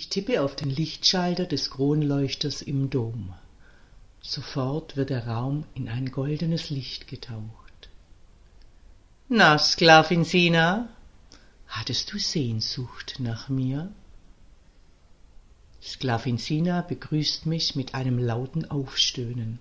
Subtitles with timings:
[0.00, 3.34] Ich tippe auf den Lichtschalter des Kronleuchters im Dom.
[4.22, 7.90] Sofort wird der Raum in ein goldenes Licht getaucht.
[9.28, 10.88] Na, Sklavin Sina,
[11.68, 13.92] hattest du Sehnsucht nach mir?
[15.82, 19.58] Sklavin Sina begrüßt mich mit einem lauten Aufstöhnen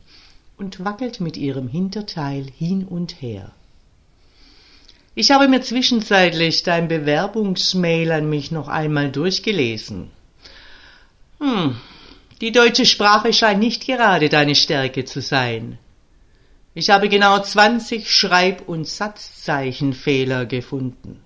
[0.57, 3.51] und wackelt mit ihrem Hinterteil hin und her.
[5.15, 10.11] Ich habe mir zwischenzeitlich dein Bewerbungsmail an mich noch einmal durchgelesen.
[11.39, 11.75] Hm,
[12.41, 15.77] die deutsche Sprache scheint nicht gerade deine Stärke zu sein.
[16.73, 21.21] Ich habe genau zwanzig Schreib- und Satzzeichenfehler gefunden.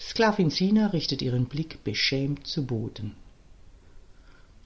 [0.00, 3.14] Sklavin Sina richtet ihren Blick beschämt zu Boden.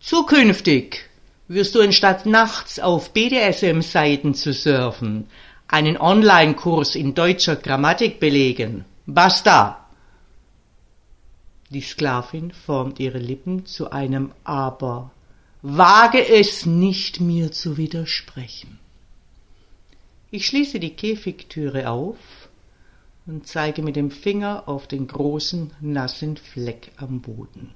[0.00, 1.04] Zukünftig
[1.48, 5.28] wirst du anstatt nachts auf BDSM-Seiten zu surfen,
[5.66, 8.84] einen Online-Kurs in deutscher Grammatik belegen.
[9.06, 9.87] Basta!
[11.70, 15.10] Die Sklavin formt ihre Lippen zu einem Aber.
[15.60, 18.78] Wage es nicht, mir zu widersprechen.
[20.30, 22.16] Ich schließe die Käfigtüre auf
[23.26, 27.74] und zeige mit dem Finger auf den großen, nassen Fleck am Boden.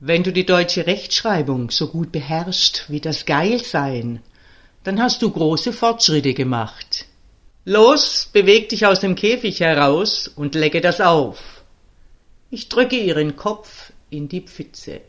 [0.00, 4.20] Wenn du die deutsche Rechtschreibung so gut beherrschst wie das Geilsein,
[4.84, 7.06] dann hast du große Fortschritte gemacht.
[7.64, 11.59] Los, beweg dich aus dem Käfig heraus und lecke das auf.
[12.52, 15.02] Ich drücke ihren Kopf in die Pfütze.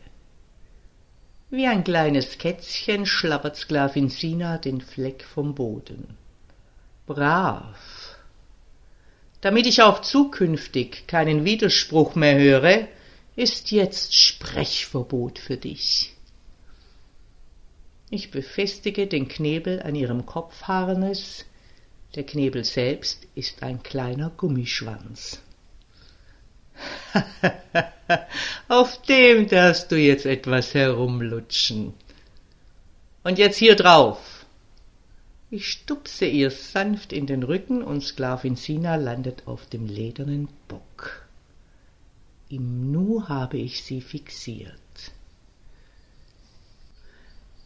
[1.50, 6.16] Wie ein kleines Kätzchen schlappert Sklavin Sina den Fleck vom Boden.
[7.04, 8.16] Brav.
[9.40, 12.86] Damit ich auch zukünftig keinen Widerspruch mehr höre,
[13.34, 16.14] ist jetzt Sprechverbot für dich.
[18.08, 21.44] Ich befestige den Knebel an ihrem Kopfharnes.
[22.14, 25.42] Der Knebel selbst ist ein kleiner Gummischwanz.
[28.68, 31.94] Auf dem darfst du jetzt etwas herumlutschen.
[33.24, 34.46] Und jetzt hier drauf.
[35.50, 41.26] Ich stupse ihr sanft in den Rücken und Sklavin Sina landet auf dem ledernen Bock.
[42.48, 44.72] Im Nu habe ich sie fixiert.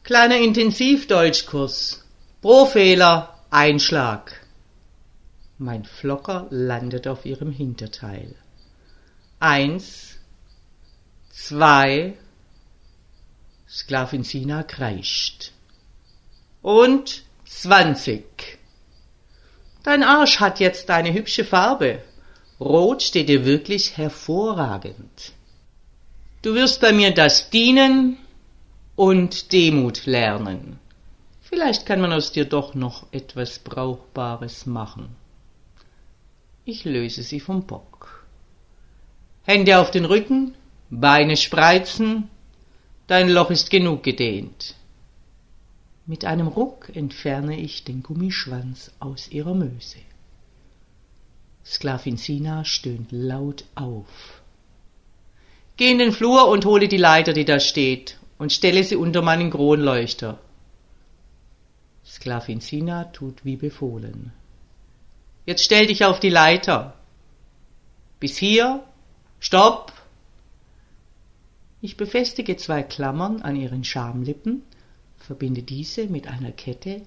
[0.02, 2.04] Kleiner Intensivdeutschkurs.
[2.42, 4.40] Pro Fehler Einschlag.
[5.58, 8.34] Mein Flocker landet auf ihrem Hinterteil.
[9.38, 10.16] Eins,
[11.30, 12.14] zwei,
[13.68, 15.52] Sklavin Sina kreischt.
[16.62, 18.58] Und zwanzig.
[19.82, 22.02] Dein Arsch hat jetzt eine hübsche Farbe.
[22.58, 25.32] Rot steht dir wirklich hervorragend.
[26.42, 28.18] Du wirst bei mir das Dienen
[28.94, 30.78] und Demut lernen.
[31.42, 35.14] Vielleicht kann man aus dir doch noch etwas Brauchbares machen.
[36.64, 37.95] Ich löse sie vom Bock.
[39.46, 40.56] Hände auf den Rücken,
[40.90, 42.28] Beine spreizen,
[43.06, 44.74] dein Loch ist genug gedehnt.
[46.04, 49.98] Mit einem Ruck entferne ich den Gummischwanz aus ihrer Möse.
[51.64, 54.42] Sklavin Sina stöhnt laut auf.
[55.76, 59.22] Geh in den Flur und hole die Leiter, die da steht, und stelle sie unter
[59.22, 60.40] meinen Kronleuchter.
[62.04, 64.32] Sklavin Sina tut wie befohlen.
[65.44, 66.94] Jetzt stell dich auf die Leiter.
[68.18, 68.82] Bis hier
[69.40, 69.92] Stopp!
[71.80, 74.62] Ich befestige zwei Klammern an ihren Schamlippen,
[75.18, 77.02] verbinde diese mit einer Kette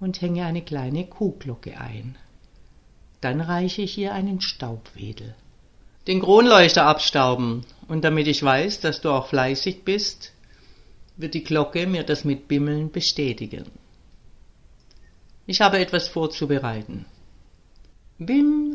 [0.00, 2.16] und hänge eine kleine Kuhglocke ein.
[3.20, 5.34] Dann reiche ich ihr einen Staubwedel.
[6.06, 10.32] Den Kronleuchter abstauben, und damit ich weiß, dass du auch fleißig bist,
[11.16, 13.66] wird die Glocke mir das mit Bimmeln bestätigen.
[15.46, 17.06] Ich habe etwas vorzubereiten.
[18.18, 18.65] Bim,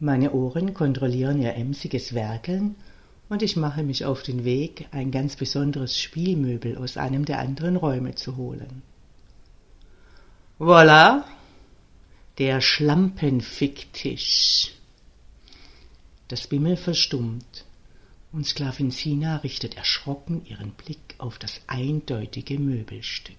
[0.00, 2.76] meine Ohren kontrollieren ihr emsiges Werkeln
[3.28, 7.76] und ich mache mich auf den Weg, ein ganz besonderes Spielmöbel aus einem der anderen
[7.76, 8.82] Räume zu holen.
[10.58, 11.24] Voila!
[12.38, 14.72] Der Schlampenficktisch.
[16.28, 17.64] Das Bimmel verstummt
[18.32, 23.36] und Sklavin Sina richtet erschrocken ihren Blick auf das eindeutige Möbelstück.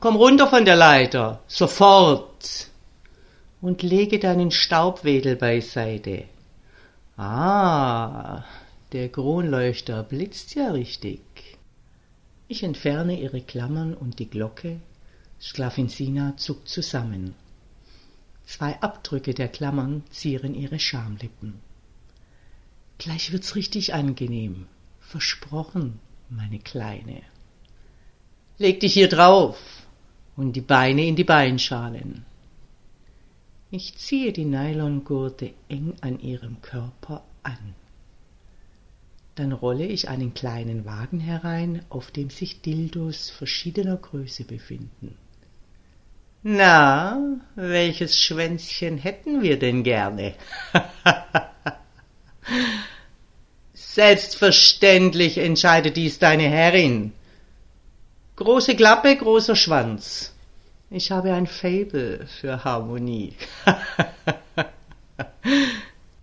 [0.00, 2.67] Komm runter von der Leiter, sofort!
[3.60, 6.24] Und lege deinen Staubwedel beiseite.
[7.16, 8.44] Ah,
[8.92, 11.20] der Kronleuchter blitzt ja richtig.
[12.46, 14.80] Ich entferne ihre Klammern und die Glocke.
[15.40, 17.34] Sklavin Sina zuckt zusammen.
[18.44, 21.60] Zwei Abdrücke der Klammern zieren ihre Schamlippen.
[22.96, 24.66] Gleich wird's richtig angenehm.
[25.00, 26.00] Versprochen,
[26.30, 27.22] meine Kleine.
[28.56, 29.58] Leg dich hier drauf
[30.36, 32.24] und die Beine in die Beinschalen.
[33.70, 37.74] Ich ziehe die Nylongurte eng an ihrem Körper an.
[39.34, 45.18] Dann rolle ich einen kleinen Wagen herein, auf dem sich Dildos verschiedener Größe befinden.
[46.42, 47.20] Na,
[47.56, 50.34] welches Schwänzchen hätten wir denn gerne?
[53.74, 57.12] Selbstverständlich entscheidet dies deine Herrin.
[58.36, 60.32] Große Klappe, großer Schwanz.
[60.90, 63.34] Ich habe ein Fable für Harmonie.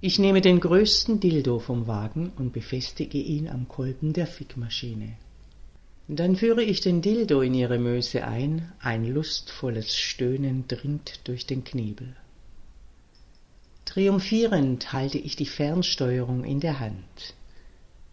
[0.01, 5.17] Ich nehme den größten Dildo vom Wagen und befestige ihn am Kolben der Fickmaschine.
[6.07, 11.63] Dann führe ich den Dildo in ihre Möse ein, ein lustvolles Stöhnen dringt durch den
[11.63, 12.15] Knebel.
[13.85, 17.33] Triumphierend halte ich die Fernsteuerung in der Hand.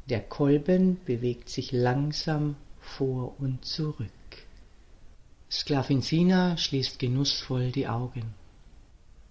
[0.08, 4.08] Der Kolben bewegt sich langsam vor und zurück.
[5.52, 8.32] Sklavin Sina schließt genussvoll die Augen.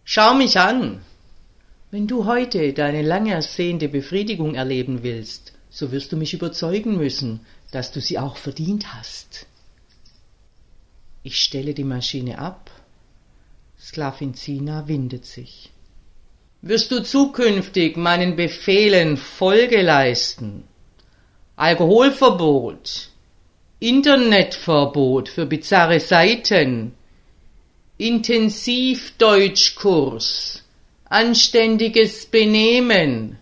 [0.04, 1.02] Schau mich an,
[1.90, 7.40] wenn du heute deine lang ersehnte Befriedigung erleben willst, so wirst du mich überzeugen müssen,
[7.72, 9.48] dass du sie auch verdient hast.
[11.24, 12.70] Ich stelle die Maschine ab.
[13.80, 15.72] Sklavin Zina windet sich.
[16.62, 20.66] Wirst du zukünftig meinen Befehlen Folge leisten?
[21.56, 23.11] Alkoholverbot,
[23.84, 26.94] Internetverbot für bizarre Seiten,
[27.98, 30.64] Intensivdeutschkurs,
[31.06, 33.40] Anständiges Benehmen.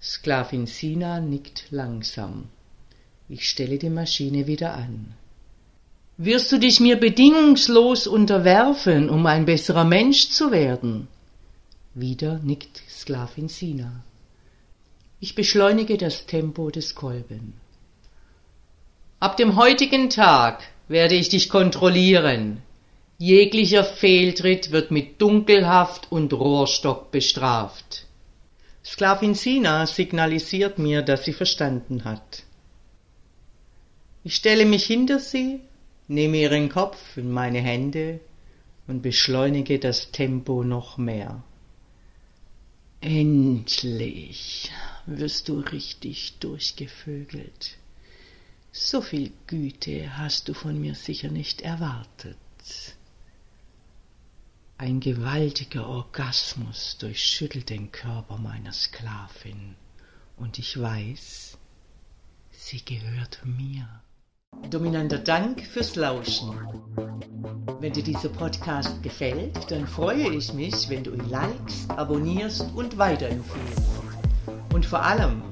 [0.00, 2.44] Sklavin Sina nickt langsam.
[3.28, 5.14] Ich stelle die Maschine wieder an.
[6.16, 11.08] Wirst du dich mir bedingungslos unterwerfen, um ein besserer Mensch zu werden?
[11.94, 14.04] Wieder nickt Sklavin Sina.
[15.18, 17.61] Ich beschleunige das Tempo des Kolben.
[19.22, 22.60] Ab dem heutigen Tag werde ich dich kontrollieren,
[23.18, 28.06] Jeglicher Fehltritt wird mit Dunkelhaft und Rohrstock bestraft.
[28.84, 32.42] Sklavin Sina signalisiert mir, dass sie verstanden hat.
[34.24, 35.60] Ich stelle mich hinter sie,
[36.08, 38.18] nehme ihren Kopf in meine Hände
[38.88, 41.44] und beschleunige das Tempo noch mehr.
[43.00, 44.72] Endlich
[45.06, 47.76] wirst du richtig durchgevögelt.
[48.74, 52.38] So viel Güte hast du von mir sicher nicht erwartet.
[54.78, 59.76] Ein gewaltiger Orgasmus durchschüttelt den Körper meiner Sklavin,
[60.38, 61.58] und ich weiß,
[62.50, 63.86] sie gehört mir.
[64.70, 66.58] Dominanter Dank fürs Lauschen.
[67.78, 72.96] Wenn dir dieser Podcast gefällt, dann freue ich mich, wenn du ihn likest, abonnierst und
[72.96, 73.90] weiterempfiehlst.
[74.72, 75.51] Und vor allem,